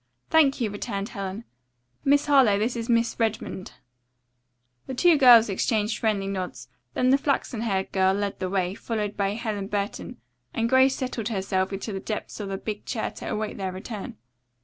[0.31, 1.43] "Thank you," returned Helen.
[2.03, 3.73] "Miss Harlowe, this is Miss Redmond."
[4.87, 6.69] The two girls exchanged friendly nods.
[6.95, 10.17] Then the flaxen haired girl led the way, followed by Helen Burton,
[10.55, 14.17] and Grace settled herself in the depths of a big chair to await their return.